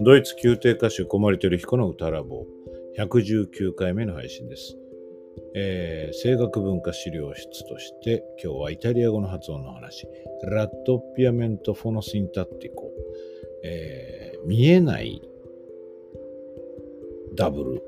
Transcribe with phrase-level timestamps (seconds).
[0.00, 2.46] ドイツ宮廷歌手小森照彦の歌ラボ
[2.96, 4.76] 119回目の配信です、
[5.56, 10.06] えー、声楽文化資料室として今日はイタリア語の発音の話。
[10.44, 12.92] ラットピアメントフォノシンタッティコ、
[13.64, 15.20] えー、見えない
[17.34, 17.82] ダブル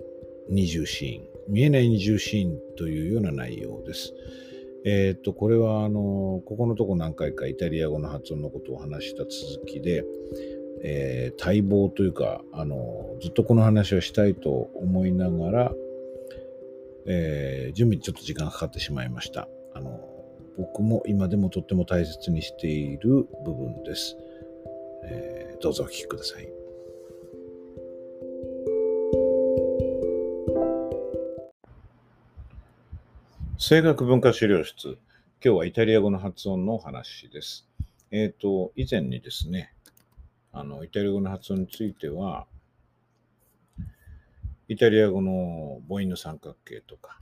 [0.49, 1.53] 二重シーン。
[1.53, 4.13] 見えない二重シーンというような内容です。
[4.85, 10.05] えっ、と、これは、あの、ここのとこ何回かイタリア語の発音のことを話した続きで、
[10.83, 15.73] えー、待望というか、あの、ずっとこの話をしたいと思いながら、
[17.07, 19.49] えー、準備にちょっと時間がかかってしまいました。
[19.75, 20.01] あの、
[20.57, 24.17] 僕も今でもとっても大切にしている部分です。
[25.05, 26.49] えー、どうぞお聞きください。
[33.59, 34.99] 声楽文化資料室。
[35.45, 37.67] 今日はイタリア語の発音のお話です。
[38.11, 39.73] えっ、ー、と、以前にですね、
[40.53, 42.47] あの、イタリア語の発音については、
[44.69, 47.21] イタリア語の母音の三角形とか、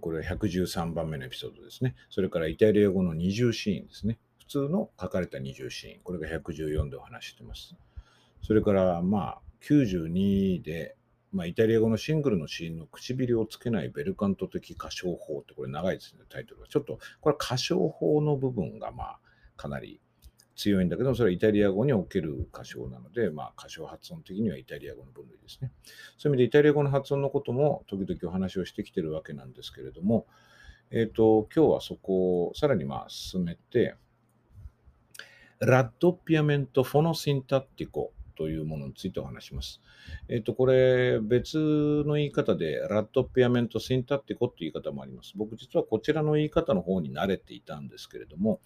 [0.00, 1.94] これは113番目のエピソードですね。
[2.08, 4.18] それからイタリア語の二重シーンですね。
[4.38, 6.00] 普通の書かれた二重シーン。
[6.02, 7.74] これが114でお話してます。
[8.42, 10.96] それから、まあ、92で、
[11.30, 16.68] まあ、イタリア語のシングルのシーンの唇をつけないベルカント的歌唱法って、これ長いですね、タイトルが。
[16.68, 19.18] ちょっと、これ歌唱法の部分が、まあ、
[19.56, 20.00] かなり
[20.54, 25.72] 強いんだけど、それはイタリア語における歌唱なので、まあ、歌唱発音的にはイタリア語の分類ですね。
[26.18, 30.26] そういう意味でイタリア語の発音のことも時々お話をしてきてるわけなんですけれども、
[30.90, 33.96] えっ、ー、と、今日はそこをさらにまあ進めて、
[35.58, 39.80] ラッドピアメントフォノシンタッティコというものについてお話します。
[40.28, 41.56] えっ、ー、と、これ別
[42.06, 45.32] の言い方でラッドピアメントシンタッティコっていう言い方もあります。
[45.36, 48.60] 僕実はこちらの言い方の方に慣れていたんですけれども、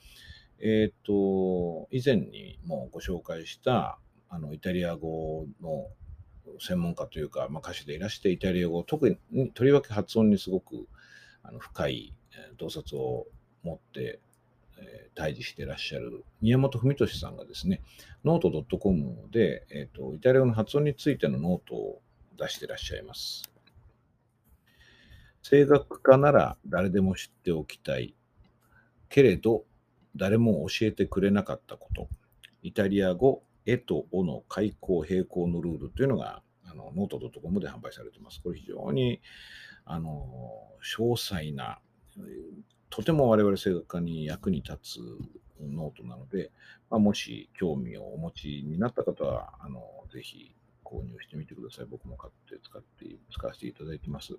[0.60, 5.88] えっ、ー、と、以前にもご紹介した、あの、イタリア語の
[6.60, 10.88] 専門家というか、まあ、歌手でいらしてイタリア語、特にとりわけ発音にすごく
[11.42, 12.14] あの深い
[12.56, 13.26] 洞察を
[13.62, 14.20] 持って、
[14.78, 17.82] えー、対峙していらっしゃる宮本文俊さんがですね、
[18.25, 22.02] note.com で、えーと、イタリア語の発音についてのノートを
[22.38, 23.44] 出していらっしゃいます。
[25.48, 28.14] 声楽家なら誰でも知っておきたい。
[29.08, 29.64] けれど、
[30.16, 32.09] 誰も教えてくれなかったこと。
[32.62, 38.41] イタリア語、 e と o の開口閉口のルールというのが、あのノート .com で販売されています。
[38.43, 39.21] これ非常に
[39.84, 40.26] あの
[40.82, 41.78] 詳細な、
[42.91, 44.99] とても我々声楽家に役に立つ
[45.60, 46.50] ノートなので、
[46.91, 49.81] まあ、もし興味をお持ちになった方は、あの
[50.12, 51.87] ぜひ購入してみてください。
[51.87, 54.38] 僕も買って使って、使わせていただいてます。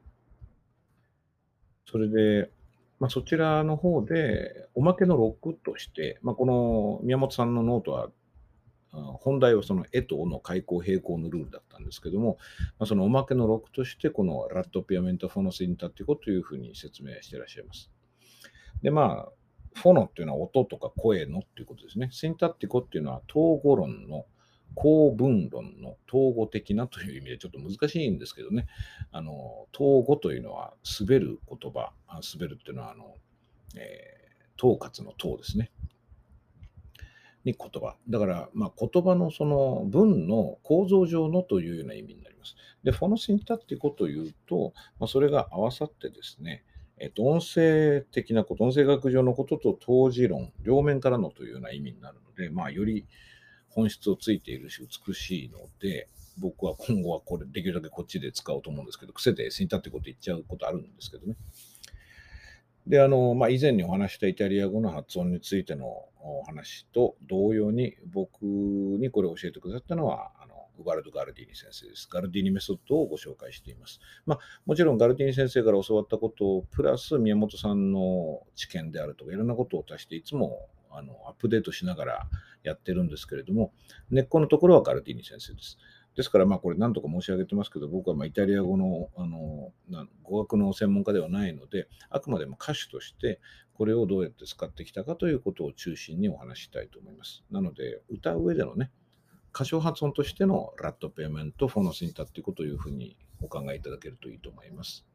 [1.85, 2.51] それで、
[2.99, 8.09] まあ、そちらの方で、おまけのロックとして、まあ、この宮本さんのノートは、
[9.19, 12.37] 本題はその e と o の開口閉口のルールだったんですけども、
[12.79, 17.91] まあ、そのおまけのロックとして、この raddoppiamento fonosintattico というふうに説明していらっしゃいます。
[18.81, 19.31] で、まあ、
[19.75, 22.09] fono っていうのは音とか声のっていうことですね。
[22.11, 24.25] sintattico っていうのは統語論の
[24.77, 28.67] 構文論の統語的なという意味でちょっと難しいんですけどね、
[29.11, 33.15] あの統合というのは滑る言葉、滑るっていうのはあの、
[33.75, 35.71] えー、統括の統ですね。
[37.43, 37.95] に言葉。
[38.07, 42.55] だから、まあ、言葉のその文の構造上のというような意味になります。
[42.83, 46.63] で、フォノシンタっていうことを言うと、まあ、それが合わさってですね、
[46.99, 53.07] えっと、音声的なこと、音声学上のことと当時論、両面からのというような意味になるので、まあ、より
[53.77, 61.35] 本質をついているし、美しいので、僕は今後はこれ、できるだけこっちで使おうと思うんですけど、癖で死にたってこと言っちゃうことあるんですけどね。
[62.87, 72.07] で、あの、まあ、以前にお話したイタリア語の発音についてのお話と同様に、僕にこれを教えてくださったのは、あの、ウバルド・ガルディーニ先生です。
[72.11, 73.99] ガルディーニメソッドをご紹介しています。
[74.25, 82.29] まあ、もちろんガルディーニ先生から教わったことをプラス宮本さんの知見であるとか、いろんなことを足して、いつもあのアップデートしながら
[82.67, 83.73] やってるんですけれども、
[84.09, 85.77] 根っこのところはガルディーニ先生です。
[86.15, 89.71] ですから、まあこれ何とか申し上げてますけど、僕はまイタリア語のあの
[90.23, 93.39] 語学の専門家ではないので、あくまでも歌手として
[93.73, 97.43] これをどうやって使ってきたかということを中心にお話したいと思います。
[97.51, 98.91] なので、歌う上でのね、
[99.53, 105.05] 歌唱発音としてのラットペイメント、フォノシンタっていうことをいうふうにお考えいただけるといいと思います。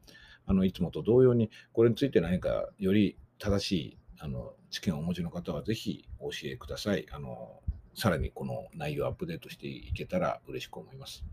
[0.47, 7.07] あのいつもと同様に、これについて何かより正しいあの知見をお持ちの方はぜひお教えください。
[7.13, 7.61] あの
[7.95, 11.25] さらにこの内容をアップデートしていけたら嬉しく思います。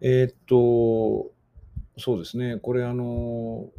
[0.00, 1.32] えー、っと、
[1.98, 3.70] そうですね、これあの、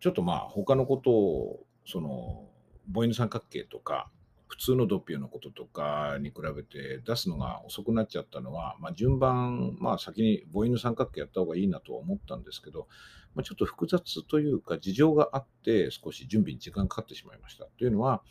[0.00, 2.48] ちょっとまあ他のことを、その、
[2.92, 4.10] 母音の三角形とか、
[4.48, 12.88] 普通のドッピオのこととかに比べて出すのが遅くなっちゃったのは、まあ、順番、まあ、先に母音の三角形やった方がいいなとは思ったんですけど、
[13.34, 17.66] まあ、ちょっと複雑というか事情があって少し準備に時間かかってしまいました。
[17.78, 18.22] というのは、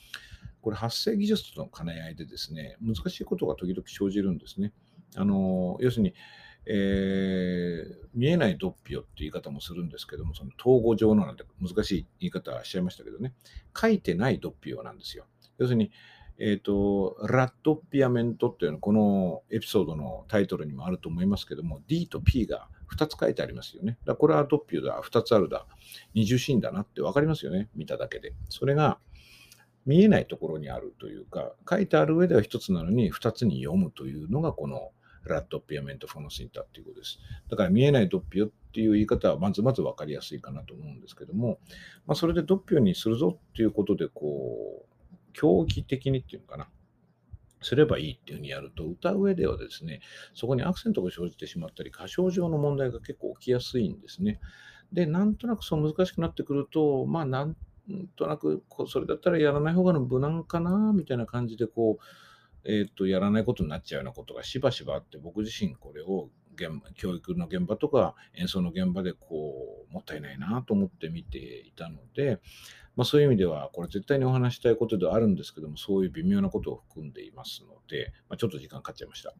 [0.62, 4.74] これ発生技術との兼ね合いでですね、難しいことが時々生じるんですね。
[5.16, 6.14] あの要するに、
[6.66, 13.34] えー、見えないドッピオって言い方もするんですけども、その統合上のなんて難しい言い方しちゃいましたけどね、
[13.80, 15.26] 書いてないドッピオなんですよ。
[15.58, 15.92] 要するに、
[16.40, 23.98] えっ、ー、と、ラットピアメントっていうのはこのエピソードのタイトルにもあると思いますけども、D と P が2つ書いてありますよね。
[24.06, 25.66] だこれはドッピオだ、2つあるだ、
[26.14, 28.34] 二重シーンだなって分かりますよね、見ただけで。
[28.50, 29.00] それが
[29.86, 34.92] 見えないところにあるというか、書いてある上では1つなのに2つに読むというのがこの
[35.24, 37.20] ラットピアメントフォノシンタっていうことです。
[37.50, 41.60] だから見えないドッピオっていう言い方はまずまず分かりやすいかなと思うんですけども、
[42.06, 44.97] まあ、それでドッピオにするぞっていうことで、こう、
[45.38, 46.68] 競技的にっていうのかな。
[47.62, 50.02] すればいいっていうふうにやると、歌う上ではですね、
[50.34, 54.40] そこにアクセントが生じてしまったり、歌唱上の問題が結構起きやすいんですね。
[54.92, 57.56] で、なんとなくそう難しくなってくると、まあ、なん
[58.16, 72.40] となく、それだったらやらない方が無難かな、みたいな感じで、こう、えっ、と、やらないことになっちゃうようなことがしばしばあって、僕自身これを現場教育の現場とか演奏の現場でこうもったいないなと思って見ていたので、
[72.98, 79.34] まあ、そういう意味ではこれ絶対にお話したいことではあるんですけどもそういう微妙なことを含んでいますので、まあ、ちょっと時間かかっちゃいました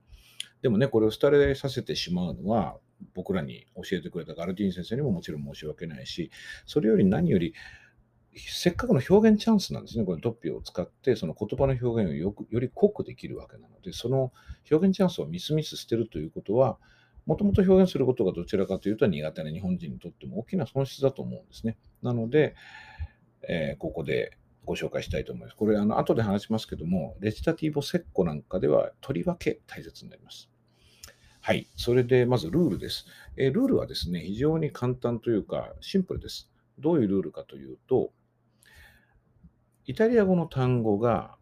[0.62, 2.78] でもねこれを廃れさせてしまうのは
[3.14, 6.32] 僕らに教えてくれたガルティーン先生にももちろん申し訳ないし
[6.66, 7.54] それより何より
[8.38, 10.06] せっかくの表現チャンスなんですね。
[10.06, 14.32] これ、ドッピーを使って、その言葉の表現をよくより濃くできるわけなので、その
[14.70, 16.78] 表現チャンスをミスミスしてるということは、
[17.26, 21.78] もともと表現することがどちらかというと苦手な日本人にとっても大きな損失だと思うんですね。
[22.02, 22.56] なので、
[23.48, 25.56] えー、ここでご紹介したいと思います。
[25.56, 30.50] これ、あの後で話しますけども、レジタティボセッコなんかではとりわけ大切になります。
[31.42, 31.70] はい。
[31.78, 33.06] それで、まずルールです。
[33.38, 36.52] えー、ルールはですね、非常に簡単というか、シンプルです。
[36.78, 38.12] どういうルールかというと、
[39.86, 41.38] イタリア語の単語が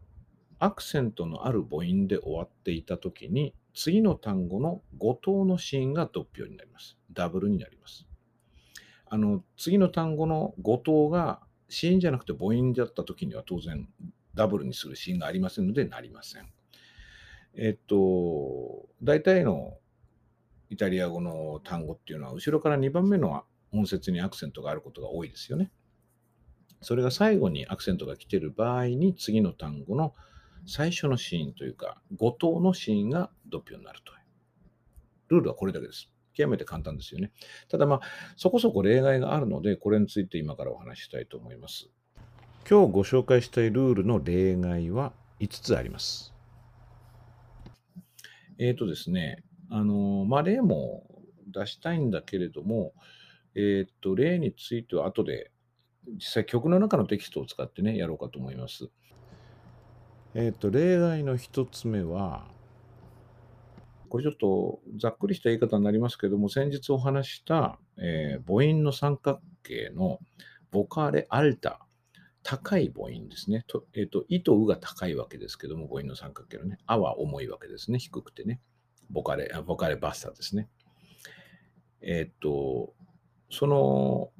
[0.60, 6.96] アクセントのある母音で終わっていたときに、次の単語の語頭のシーンがドッピオになります。
[7.12, 8.06] ダブルになります。
[9.06, 13.88] あの、次の単語の語頭が子音じゃなくて母音だった時には当然
[14.34, 16.46] ダブルにするシーンがありませんのでなりません。
[17.54, 19.78] えっと、大体の
[20.68, 25.70] イタリア語の単語っていうのは後ろから2番目の音節にアクセントがあることが多いですよね。
[26.82, 30.14] それが最後にアクセントが来てる場合に次の単語の
[30.66, 34.18] 最初のシーンというか、5頭のシーンがドピオになるという。
[35.28, 36.10] ルールはこれだけです。
[36.36, 37.32] 極めて簡単ですよね。
[37.68, 38.00] ただまあ、
[38.36, 41.88] そこそこ例外があるので、これについて今からお話ししたいと思います。
[42.68, 46.34] 今日ご紹介したいルールの例外は5つあります。
[48.58, 51.06] えっ、ー、とですね、あの、まあ、例も
[51.48, 52.92] 出したいんだけれども、
[53.54, 55.50] えっ、ー、と、例については後で
[56.14, 58.88] 実際曲の中のテキストを使ってね、やろうかと思います。
[60.34, 62.46] えっ、ー、と、例外の一つ目は、
[64.06, 70.20] これちょっとざっくりした言い方になりますけども、先日お話した、えー、母音の三角形の
[70.70, 71.80] ボカーレアルタ、
[72.42, 73.64] 高い母音ですね。
[73.66, 77.98] とえっ、ー、と、イとウが高いわけですけども、母音の三角形のね、アは重いわけですね。
[77.98, 78.60] 低くてね。
[79.10, 80.68] ボカレ、ボカレバッサですね。
[82.02, 82.94] えっ、ー、と、
[83.50, 84.30] その、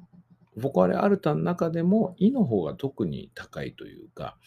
[0.55, 4.37] ボカレアルタの中でも、イの方が特に高いというか、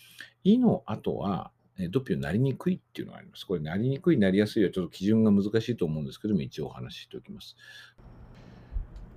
[0.43, 1.53] いの後は、
[1.89, 3.47] ドピオになりにくいっていうのがあります。
[3.47, 7.57] これ、なりにくい、なりやすいはちょっと基準が難しいと思うんですけども、一応お話ししておきます。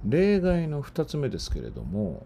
[0.05, 2.25] 例外の2つ目ですけれども、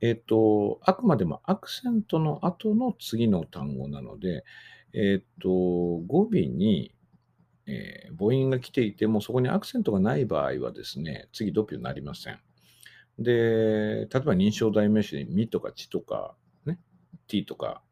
[0.00, 4.44] えっ、と、あくまでもアクセントの後の次の単語なので、
[4.92, 6.94] えっ、と、語尾に、
[7.66, 12.38] えー、母音が来ていても、そこにアクセントがない場合はですね、次ドピオになりません。
[13.18, 16.78] で、例えば認証代名詞でみとかちとか、ね、
[17.26, 17.82] t とか、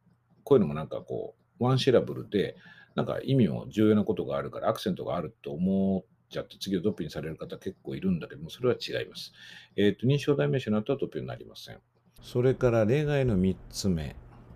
[0.46, 2.56] こういうのもなんかこう、ワンシラブルで、
[2.94, 9.32] なんか意味も重要なことがあるから、アクセントがあると思っちゃって、次をドッピにされる方結構いるんだけども、それは違います。
[9.74, 11.80] えっ、ー、と、認証代名詞の後はドッピンになりません。
[12.22, 14.14] それから例外の3つ目。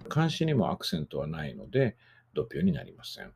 [0.08, 1.96] 漢詞にもアクセントはないので、
[2.34, 3.32] ドッピオになりません。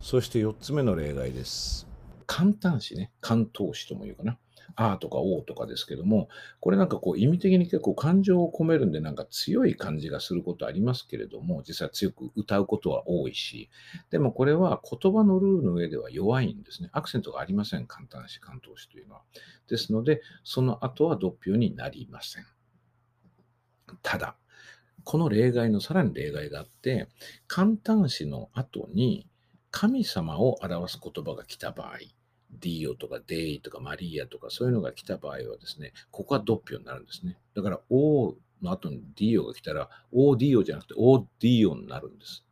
[0.00, 1.88] そして4つ目の例外です。
[2.26, 3.10] 簡単詞ね。
[3.20, 4.38] 関東詞とも言うかな。
[4.76, 6.28] あーとかおーとかですけども、
[6.60, 13.70] これなんかこう意味的に結構感情を込めるんでなんか強い感じがすることありますけれども、実際強く歌うことは多いし、
[14.10, 16.90] でもこれは言葉のルールの上では弱いんですね。
[16.92, 17.86] アクセントがありません。
[17.86, 19.22] 簡単詞、関東詞というのは。
[19.68, 22.46] ですので、その後はドッピオになりません。
[24.02, 24.36] ただ、
[25.04, 27.08] この例外のさらに例外があって、
[27.46, 29.28] 簡単詞の後に
[29.70, 31.98] 神様を表す言葉が来た場合、
[32.60, 37.38] ディオとかデイとかマリアとかそういうのが来た場合はですね、ここはドッピオになるんですね。
[37.54, 42.44] だから、オの後にディオが来たら、オーディオじゃなくてオーディオになるんです。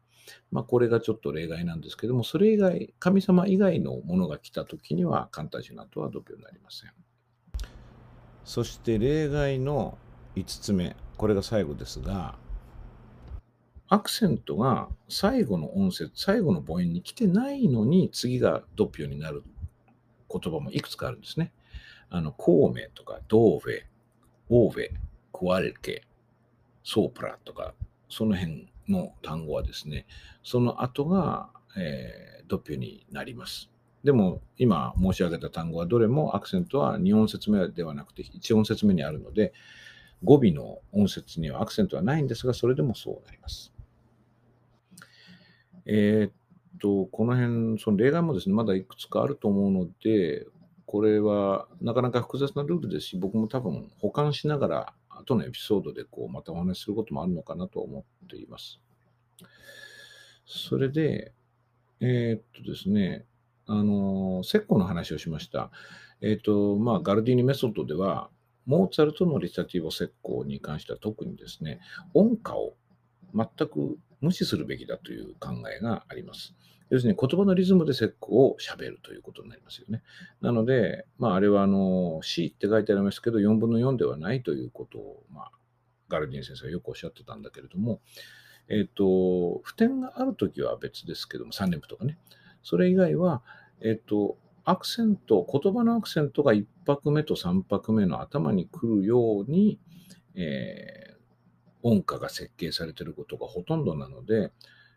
[0.50, 6.92] まあ、これがちょっと例外なんですけども、それ以外、神様以外のものが来たときには、簡単詞の後はドッピオになりません。
[8.44, 9.98] そして例外の
[10.36, 12.38] 5つ目、これが最後ですが、
[13.88, 19.42] アクセントが最後の音節、最後の母音に来てないのに、次が doppio になる
[20.32, 21.52] 言葉もいくつかあるんですね。
[22.10, 23.82] あの、 come とか、 dove、
[24.48, 24.90] オーフェ、
[25.32, 26.04] qualche、
[26.84, 27.74] sopra とか、
[28.08, 30.06] その辺の単語はですね、
[30.42, 33.70] その後が、えー、 doppio になります。
[34.04, 39.52] でも、今申し上げた単語はどれもアクセントは2音節目ではなくて1音節目にあるので、
[40.24, 43.72] 語尾の音節にはアクセントはないんですが、それでもそうなります。
[45.86, 46.32] えー、っ
[46.82, 50.46] と、この辺、その例外もですね、まだいくつかあると思うので、
[50.84, 58.80] これはなかなか複雑なルールですし、僕も多分保管しながら、後のエピソードでこうまたお話しすることもあるのかなと思っています。
[60.44, 61.32] それで、
[62.00, 63.24] えー、っとですね、
[63.66, 65.70] あの、石膏の話をしました。
[66.20, 68.28] えー、っと、まあ、ガルディーニメソッドでは、
[68.66, 71.80] モーツァルトのリサティボ石膏に関しては特にですね、
[72.12, 72.74] 音歌を
[73.34, 76.54] 全く無視するべきだという考えがあります。
[76.90, 80.02] 要するに言葉のリズムで石膏を喋るということになりますよね。
[80.42, 85.50] なので、まあ、あれはあの C って書いてありますけど、4分の4ではないということを、まあ、
[86.08, 88.00] ガルディン先生はよくおっしゃってたんだけれども、
[88.68, 92.18] えっ、ー、と、普天があるときは別ですけども、3連符とかね。
[92.62, 93.42] それ以外は、
[93.80, 99.80] えっ、ー、と、アクセント、言葉のアクセントが1拍目と3拍目の頭に来るように、
[100.34, 101.11] えー、
[101.82, 104.50] 音歌が設計されてることがほとんどなので、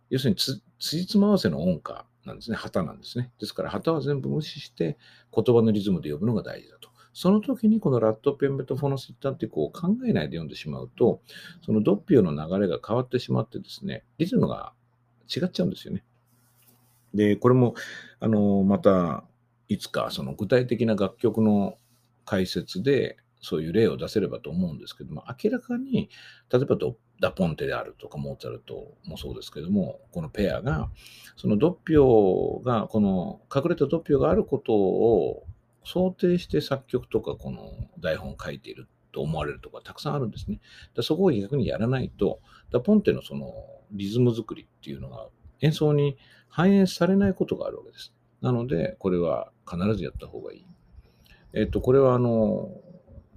[0.09, 2.57] 要するにつ、つじつま合わせの音歌なんですね。
[2.57, 3.31] 旗なんですね。
[3.39, 4.97] ですから、旗は全部無視して、
[5.33, 6.89] 言葉のリズムで呼ぶのが大事だと。
[7.13, 11.21] その時にこのラットペンベトフォノシッタってこう考えないで読んでしまうと、
[11.65, 14.73] そのドッピオの流れが変わってしまってですね、リズムが
[15.33, 16.03] 違っちゃうんですよね。
[17.13, 17.73] で、これも、
[18.19, 19.23] あの、また、
[19.69, 21.77] いつかその具体的な楽曲の
[22.25, 26.09] 解説で、そういう例を出せればと思うんですけども、明らかに、
[26.51, 26.77] 例えば
[27.19, 30.89] ダポンテであるとか、モーツァルトもそうですけども、このペアが、
[31.37, 35.45] そのドッピオが、この隠れたドッピオがあることを
[35.83, 40.59] 想定して作曲とかこの台本を書いていると思われるところがたくさんあるんですね。
[40.95, 43.53] だそこを逆にやらないと、ダポンテのその
[43.91, 45.27] リズム作りっていうのが
[45.61, 46.17] 演奏に
[46.49, 48.13] 反映されないことがあるわけです。
[48.41, 50.65] なので、これは必ずやった方がいい。
[51.53, 52.69] えっと、これはあの、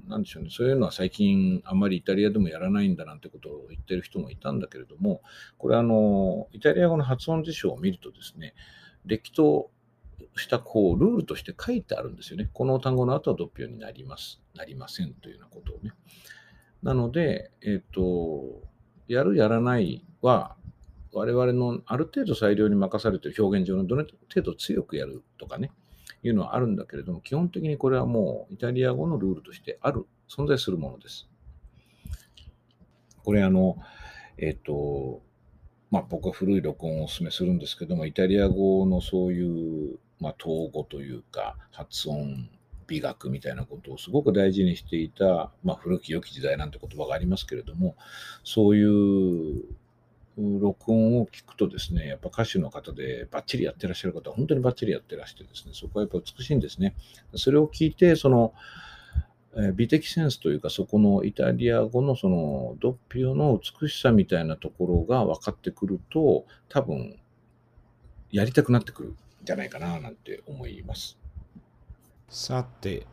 [0.08, 5.22] なんでしょうね、そういうのは最近あんまりイタリアでもやらないんだなんてことを言ってる人もいたんだけれども、
[5.58, 8.54] これあの、イタリア語の発音辞書を見るとですね、
[9.04, 9.70] 歴と
[10.36, 12.48] したこうルールとして書いてあるんですよね。
[12.52, 15.92] この単語の後はドッピオになります、なりませんというようなことをね。
[16.82, 18.62] なので、えっ、ー、と、
[19.08, 20.56] やる、やらないは、
[21.12, 25.72] 我々のある程度裁量に任されている表現上のどの程度強くやるとかね、
[26.22, 31.28] いうのはあるんだけれども、基本的にこれはもうイタリア語のルールとしてある、存在するものです。
[33.24, 33.76] これあの、
[34.38, 35.22] えっ、ー、と、
[35.90, 42.48] まあ僕は古い録音をお勧めするんですけども、イタリア語のそういう、まあ統合というか、発音、
[42.86, 47.96] 美学みたいなことをすごく大事にしていた、まあ古き良き時代なんて言葉がありますけれども、
[48.44, 49.64] そういう
[50.38, 56.94] 録音を聞くとですね、やっぱ歌手の方でバッチリやってらっしゃる方は本当にバッチリやってらしてですね、そこはやっぱ美しいんですね。
[57.34, 58.54] それを聞いて、その、
[59.56, 67.18] え美的センスというか、そこのイタリア語のそのドッピオの美しさみたいなところが分かってくると、多分、
[68.30, 71.18] やりたくなってくるんじゃないかななんて思います。
[72.28, 73.06] さて、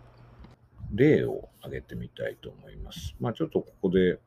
[0.93, 3.15] 例を挙げてみたいと思います。
[3.19, 4.19] まあちょっとここで、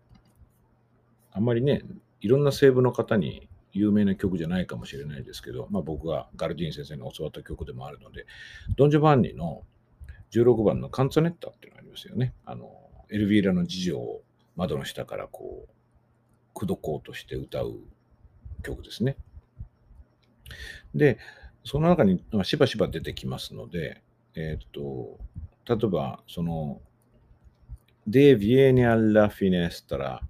[1.31, 1.83] あんまりね、
[2.21, 8.27] いろんな声部の方に有名な曲じゃないかもしれないですけど、まあ、僕がガルディーン先生に教わった曲でもあるので、
[8.77, 9.63] ドン・ジョバンニの
[10.33, 12.35] 16番のカンツァネッタっていうのがありますよね。
[12.45, 12.71] あの、
[13.11, 14.23] エルヴィーラの次女を
[14.57, 15.73] 窓の下からこう、
[16.55, 17.79] 口説こうとして歌う
[18.63, 19.17] 曲ですね。
[20.95, 21.19] で、
[21.65, 24.03] その中にしばしば出てきますので、
[24.35, 25.19] えっ、と、
[25.67, 26.81] 例えば、その、
[28.07, 30.21] De viene alla finestra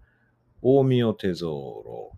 [0.63, 2.13] o mio tesoro,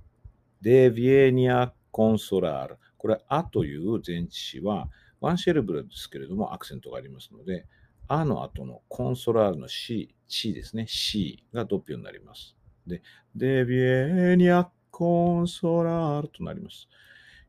[0.61, 2.76] de vienia consolar。
[2.97, 4.88] これ、あという前置詞は、
[5.20, 7.66] ワンシェルブルですけれども、アクセントがありますので、
[8.09, 10.87] あの後のコンソラールの C、C ですね。
[10.88, 12.56] C がドッピオになります。
[12.87, 13.02] で、
[13.37, 16.88] デビエニャコンソラールとなります。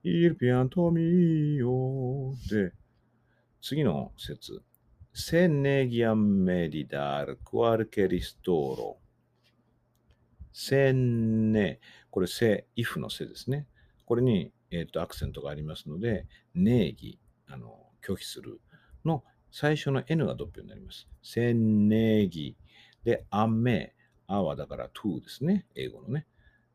[0.03, 2.73] Il pianto mio で、
[3.61, 4.61] 次の説。
[5.13, 8.07] Se negiam medidar qualche
[10.53, 10.53] ristoro.
[10.53, 11.79] se ne
[12.09, 13.67] これせ、if のせですね。
[14.05, 18.61] これに、えーと、アクセントがありますので、ネギ、あの拒否する
[19.05, 21.07] の最初の N がドッピュになります。
[21.21, 22.57] せネギ。
[23.03, 23.93] で、あめ。
[24.27, 25.65] あはだから to ですね。
[25.75, 26.25] 英語のね。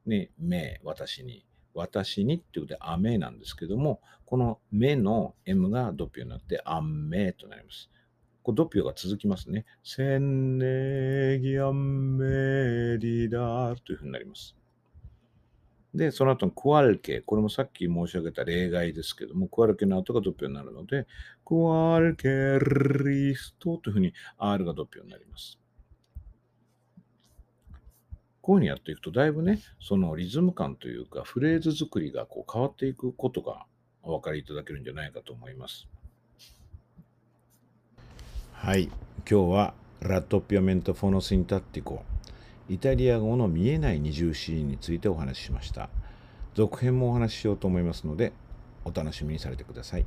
[0.04, 1.46] ね、め、私に。
[1.74, 7.90] 私にっていうことで、あめなんですけども、このめの M がドッピュになって、あめとなります。
[8.46, 9.64] これドピュが続きますね。
[9.82, 14.54] せんねぎあめりだというふうになります。
[15.92, 17.22] で、その後のクワルケ。
[17.22, 21.08] これもさっき申し上げた例外ですけども、クワルケの後がドピュになるので、
[21.44, 25.58] クワルケリストというふうに R がドピュになります。
[28.42, 33.66] こういうふうにやっていくと、だいぶね、そのリズム感というか、フレーズ作りがこう変わっていくことが
[34.04, 35.88] お分かりいただけるんじゃないかと思います。
[38.58, 38.84] はい、
[39.30, 42.02] 今日はラットピアメントフォノスインタッティコ、
[42.68, 45.88] イタリア語の見えない二重シーンについてお話ししました。
[46.54, 48.32] 続編もお話ししようと思いますので、
[48.84, 50.06] お楽しみにされてください。